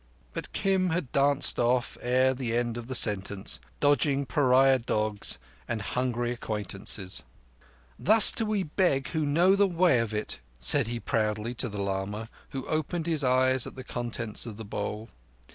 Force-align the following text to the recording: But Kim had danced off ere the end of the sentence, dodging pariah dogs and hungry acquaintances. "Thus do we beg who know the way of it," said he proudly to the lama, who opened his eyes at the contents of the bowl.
But 0.33 0.51
Kim 0.51 0.89
had 0.89 1.11
danced 1.11 1.59
off 1.59 1.95
ere 2.01 2.33
the 2.33 2.57
end 2.57 2.75
of 2.75 2.87
the 2.87 2.95
sentence, 2.95 3.59
dodging 3.79 4.25
pariah 4.25 4.79
dogs 4.79 5.37
and 5.67 5.79
hungry 5.79 6.31
acquaintances. 6.31 7.21
"Thus 7.99 8.31
do 8.31 8.43
we 8.47 8.63
beg 8.63 9.09
who 9.09 9.27
know 9.27 9.55
the 9.55 9.67
way 9.67 9.99
of 9.99 10.11
it," 10.11 10.39
said 10.59 10.87
he 10.87 10.99
proudly 10.99 11.53
to 11.53 11.69
the 11.69 11.79
lama, 11.79 12.31
who 12.49 12.65
opened 12.65 13.05
his 13.05 13.23
eyes 13.23 13.67
at 13.67 13.75
the 13.75 13.83
contents 13.83 14.47
of 14.47 14.57
the 14.57 14.65
bowl. 14.65 15.09